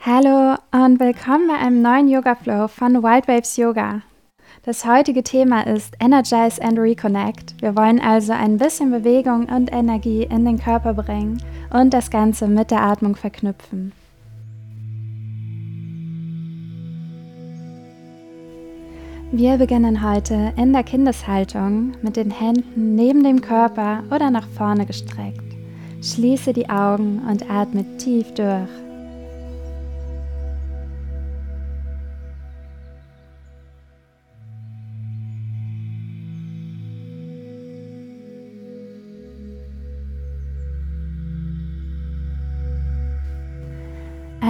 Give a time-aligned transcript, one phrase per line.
[0.00, 4.02] Hallo und willkommen bei einem neuen Yoga Flow von Wild Waves Yoga.
[4.62, 7.60] Das heutige Thema ist Energize and Reconnect.
[7.60, 11.42] Wir wollen also ein bisschen Bewegung und Energie in den Körper bringen
[11.72, 13.92] und das Ganze mit der Atmung verknüpfen.
[19.32, 24.86] Wir beginnen heute in der Kindeshaltung mit den Händen neben dem Körper oder nach vorne
[24.86, 25.56] gestreckt.
[26.00, 28.87] Schließe die Augen und atme tief durch.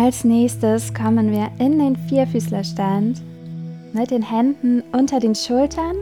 [0.01, 3.21] Als nächstes kommen wir in den Vierfüßlerstand
[3.93, 5.97] mit den Händen unter den Schultern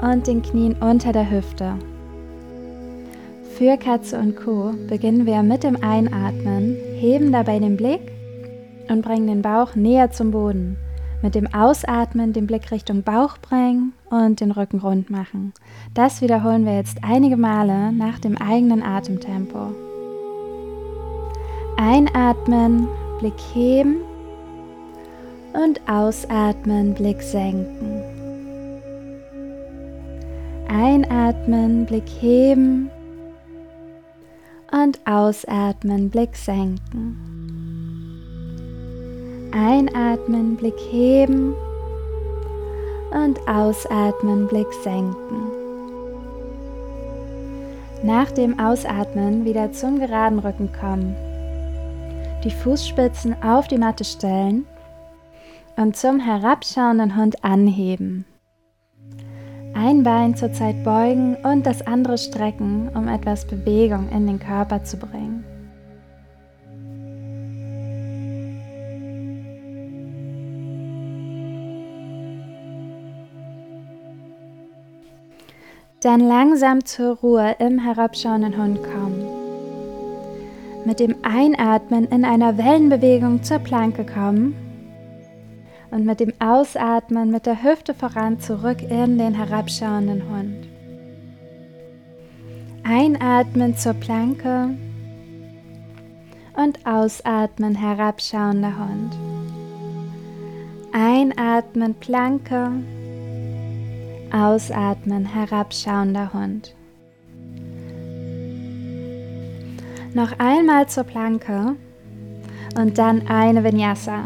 [0.00, 1.74] und den Knien unter der Hüfte.
[3.58, 8.00] Für Katze und Kuh beginnen wir mit dem Einatmen, heben dabei den Blick
[8.88, 10.78] und bringen den Bauch näher zum Boden.
[11.20, 15.52] Mit dem Ausatmen den Blick Richtung Bauch bringen und den Rücken rund machen.
[15.92, 19.72] Das wiederholen wir jetzt einige Male nach dem eigenen Atemtempo.
[21.76, 22.88] Einatmen,
[23.22, 24.00] Blick heben
[25.52, 28.02] und ausatmen, Blick senken.
[30.68, 32.90] Einatmen, Blick heben
[34.72, 37.16] und ausatmen, Blick senken.
[39.52, 41.54] Einatmen, Blick heben
[43.12, 45.46] und ausatmen, Blick senken.
[48.02, 51.14] Nach dem Ausatmen wieder zum geraden Rücken kommen
[52.44, 54.66] die Fußspitzen auf die Matte stellen
[55.76, 58.24] und zum herabschauenden Hund anheben.
[59.74, 64.84] Ein Bein zur Zeit beugen und das andere strecken, um etwas Bewegung in den Körper
[64.84, 65.44] zu bringen.
[76.02, 79.31] Dann langsam zur Ruhe im herabschauenden Hund kommen
[80.84, 84.54] mit dem Einatmen in einer Wellenbewegung zur Planke kommen
[85.90, 90.68] und mit dem Ausatmen mit der Hüfte voran zurück in den herabschauenden Hund.
[92.82, 94.70] Einatmen zur Planke
[96.56, 99.16] und ausatmen herabschauender Hund.
[100.92, 102.70] Einatmen Planke,
[104.32, 106.74] ausatmen herabschauender Hund.
[110.14, 111.74] Noch einmal zur Planke
[112.78, 114.24] und dann eine Vinyasa.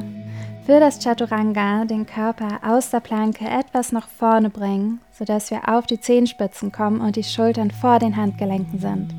[0.65, 5.87] Für das Chaturanga den Körper aus der Planke etwas nach vorne bringen, sodass wir auf
[5.87, 9.15] die Zehenspitzen kommen und die Schultern vor den Handgelenken sind.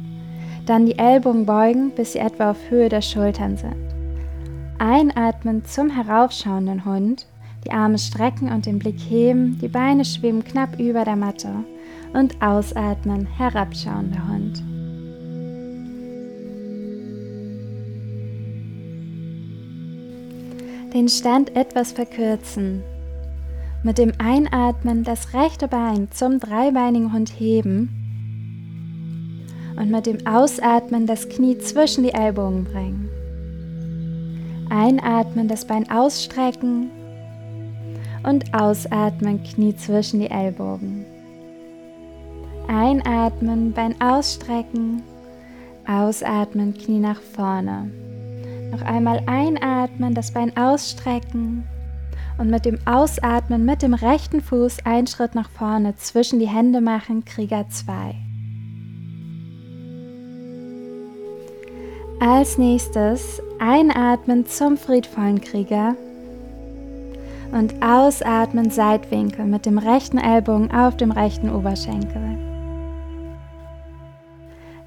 [0.66, 3.78] Dann die Ellbogen beugen, bis sie etwa auf Höhe der Schultern sind.
[4.78, 7.28] Einatmen zum heraufschauenden Hund,
[7.64, 11.64] die Arme strecken und den Blick heben, die Beine schweben knapp über der Matte
[12.14, 14.67] und ausatmen, herabschauender Hund.
[20.98, 22.82] Den Stand etwas verkürzen.
[23.84, 27.94] Mit dem Einatmen das rechte Bein zum dreibeinigen Hund heben
[29.78, 33.10] und mit dem Ausatmen das Knie zwischen die Ellbogen bringen.
[34.72, 36.90] Einatmen, das Bein ausstrecken
[38.24, 41.06] und ausatmen, Knie zwischen die Ellbogen.
[42.68, 45.04] Einatmen, Bein ausstrecken,
[45.88, 47.92] ausatmen, Knie nach vorne.
[48.72, 51.68] Noch einmal einatmen, das Bein ausstrecken
[52.38, 56.82] und mit dem Ausatmen mit dem rechten Fuß einen Schritt nach vorne zwischen die Hände
[56.82, 58.16] machen, Krieger 2.
[62.20, 65.96] Als nächstes einatmen zum friedvollen Krieger
[67.52, 72.38] und ausatmen Seitwinkel mit dem rechten Ellbogen auf dem rechten Oberschenkel.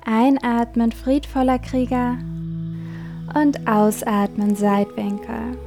[0.04, 2.18] Einatmen friedvoller Krieger
[3.34, 5.58] und ausatmen Seitwinkel.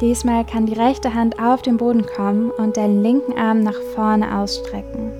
[0.00, 4.36] Diesmal kann die rechte Hand auf den Boden kommen und den linken Arm nach vorne
[4.36, 5.12] ausstrecken.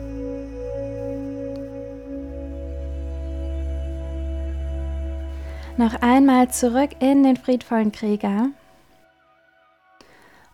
[5.77, 8.49] Noch einmal zurück in den friedvollen Krieger.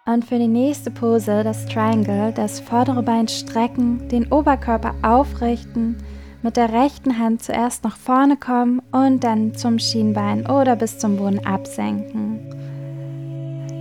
[0.06, 5.96] Und für die nächste Pose, das Triangle, das vordere Bein strecken, den Oberkörper aufrichten,
[6.43, 11.17] mit der rechten Hand zuerst nach vorne kommen und dann zum Schienbein oder bis zum
[11.17, 12.40] Boden absenken.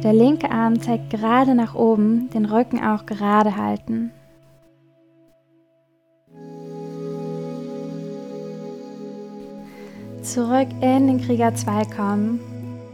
[0.04, 4.12] Der linke Arm zeigt gerade nach oben, den Rücken auch gerade halten.
[10.21, 12.39] Zurück in den Krieger 2 kommen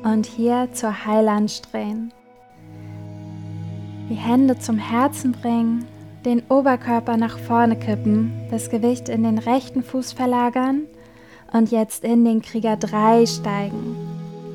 [0.03, 2.11] und hier zur Heiland drehen.
[4.09, 5.85] Die Hände zum Herzen bringen,
[6.25, 10.83] den Oberkörper nach vorne kippen, das Gewicht in den rechten Fuß verlagern
[11.51, 13.95] und jetzt in den Krieger 3 steigen.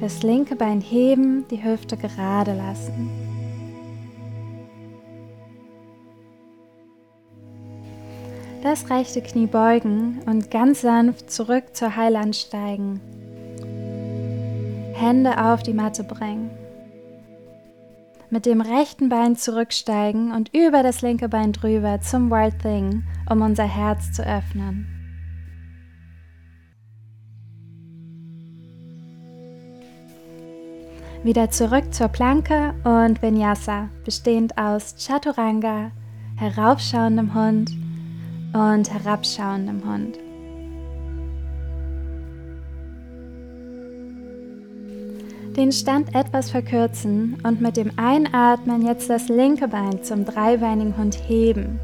[0.00, 3.10] Das linke Bein heben, die Hüfte gerade lassen.
[8.62, 13.00] Das rechte Knie beugen und ganz sanft zurück zur Heiland steigen.
[14.94, 16.50] Hände auf die Matte bringen.
[18.30, 23.40] Mit dem rechten Bein zurücksteigen und über das linke Bein drüber zum Wild Thing, um
[23.40, 24.86] unser Herz zu öffnen.
[31.24, 35.90] Wieder zurück zur Planke und Vinyasa, bestehend aus Chaturanga,
[36.36, 37.72] heraufschauendem Hund
[38.52, 40.18] und herabschauendem Hund.
[45.56, 51.18] Den Stand etwas verkürzen und mit dem Einatmen jetzt das linke Bein zum dreibeinigen Hund
[51.26, 51.80] heben.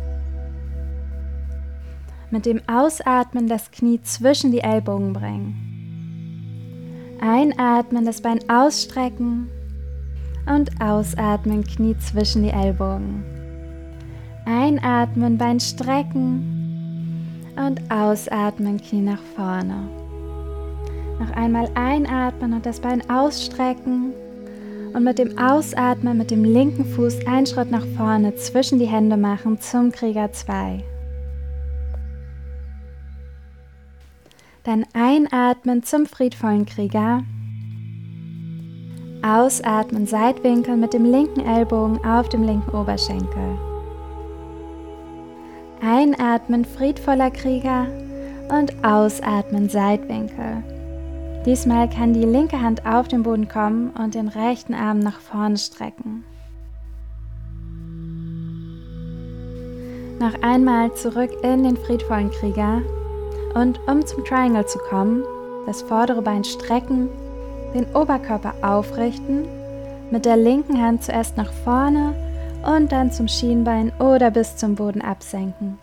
[2.30, 5.74] Mit dem Ausatmen das Knie zwischen die Ellbogen bringen.
[7.20, 9.48] Einatmen, das Bein ausstrecken
[10.46, 13.24] und ausatmen, Knie zwischen die Ellbogen.
[14.44, 16.50] Einatmen, Bein strecken
[17.56, 20.03] und ausatmen, Knie nach vorne.
[21.18, 24.12] Noch einmal einatmen und das Bein ausstrecken.
[24.92, 29.16] Und mit dem Ausatmen mit dem linken Fuß einen Schritt nach vorne zwischen die Hände
[29.16, 30.84] machen zum Krieger 2.
[34.64, 37.22] Dann einatmen zum friedvollen Krieger.
[39.22, 43.58] Ausatmen, Seitwinkel mit dem linken Ellbogen auf dem linken Oberschenkel.
[45.82, 47.86] Einatmen, friedvoller Krieger
[48.48, 50.62] und ausatmen, Seitwinkel.
[51.46, 55.58] Diesmal kann die linke Hand auf den Boden kommen und den rechten Arm nach vorne
[55.58, 56.24] strecken.
[60.18, 62.80] Noch einmal zurück in den friedvollen Krieger
[63.54, 65.22] und um zum Triangle zu kommen,
[65.66, 67.10] das vordere Bein strecken,
[67.74, 69.46] den Oberkörper aufrichten,
[70.10, 72.14] mit der linken Hand zuerst nach vorne
[72.64, 75.78] und dann zum Schienbein oder bis zum Boden absenken.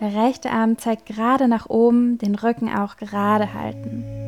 [0.00, 4.25] Der rechte Arm zeigt gerade nach oben, den Rücken auch gerade halten.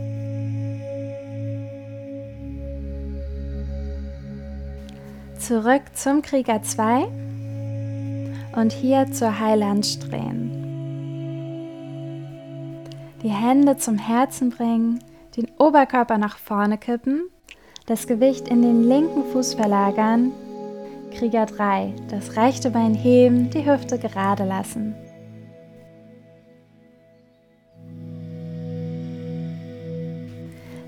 [5.48, 7.08] Zurück zum Krieger 2
[8.54, 10.50] und hier zur Heiland drehen.
[13.22, 14.98] Die Hände zum Herzen bringen,
[15.38, 17.30] den Oberkörper nach vorne kippen,
[17.86, 20.32] das Gewicht in den linken Fuß verlagern.
[21.14, 24.94] Krieger 3, das rechte Bein heben, die Hüfte gerade lassen.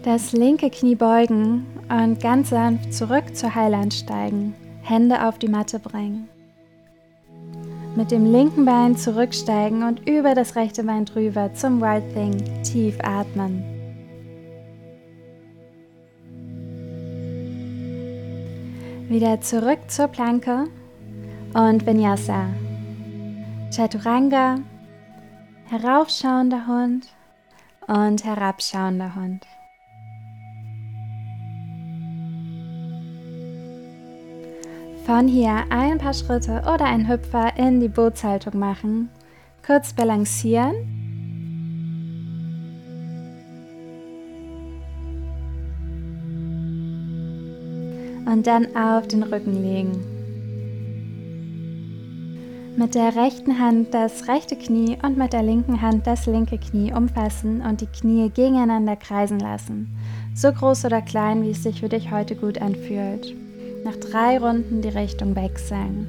[0.02, 4.54] Das linke Knie beugen und ganz sanft zurück zur Heiland steigen.
[4.82, 6.28] Hände auf die Matte bringen.
[7.96, 12.62] Mit dem linken Bein zurücksteigen und über das rechte Bein drüber zum Wild Thing.
[12.62, 13.64] Tief atmen.
[19.08, 20.68] Wieder zurück zur Planke
[21.52, 22.46] und Vinyasa.
[23.74, 24.60] Chaturanga,
[25.68, 27.08] heraufschauender Hund
[27.88, 29.44] und herabschauender Hund.
[35.10, 39.08] Von hier ein paar Schritte oder ein Hüpfer in die Bootshaltung machen.
[39.66, 40.72] Kurz balancieren.
[48.24, 49.90] Und dann auf den Rücken legen.
[52.76, 56.92] Mit der rechten Hand das rechte Knie und mit der linken Hand das linke Knie
[56.92, 59.90] umfassen und die Knie gegeneinander kreisen lassen.
[60.36, 63.34] So groß oder klein, wie es sich für dich heute gut anfühlt
[63.84, 66.06] nach drei Runden die Richtung wechseln.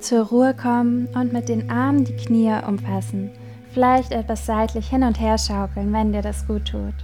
[0.00, 3.30] Zur Ruhe kommen und mit den Armen die Knie umfassen.
[3.72, 6.94] Vielleicht etwas seitlich hin und her schaukeln, wenn dir das gut tut.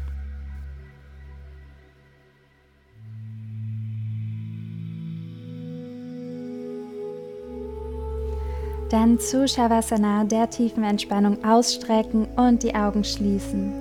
[8.91, 13.73] Dann zu Shavasana, der tiefen Entspannung, ausstrecken und die Augen schließen.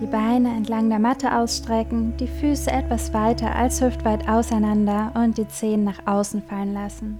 [0.00, 5.48] Die Beine entlang der Matte ausstrecken, die Füße etwas weiter als hüftweit auseinander und die
[5.48, 7.18] Zehen nach außen fallen lassen.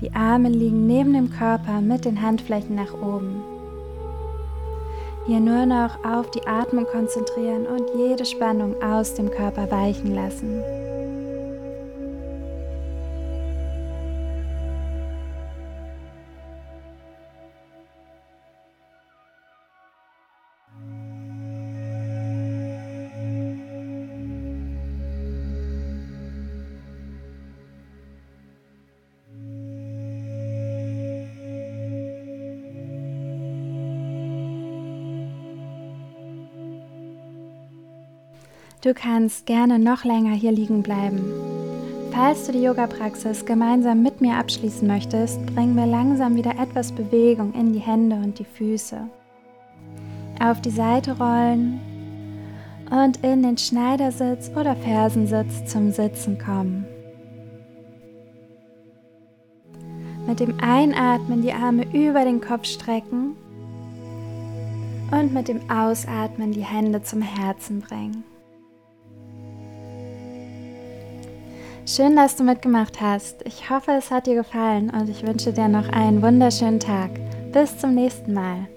[0.00, 3.42] Die Arme liegen neben dem Körper mit den Handflächen nach oben.
[5.26, 10.62] Hier nur noch auf die Atmung konzentrieren und jede Spannung aus dem Körper weichen lassen.
[38.84, 41.24] Du kannst gerne noch länger hier liegen bleiben.
[42.12, 47.54] Falls du die Yoga-Praxis gemeinsam mit mir abschließen möchtest, bringen wir langsam wieder etwas Bewegung
[47.54, 49.08] in die Hände und die Füße.
[50.38, 51.80] Auf die Seite rollen
[52.90, 56.84] und in den Schneidersitz oder Fersensitz zum Sitzen kommen.
[60.26, 63.34] Mit dem Einatmen die Arme über den Kopf strecken
[65.10, 68.24] und mit dem Ausatmen die Hände zum Herzen bringen.
[71.86, 73.42] Schön, dass du mitgemacht hast.
[73.44, 77.10] Ich hoffe, es hat dir gefallen und ich wünsche dir noch einen wunderschönen Tag.
[77.52, 78.68] Bis zum nächsten Mal.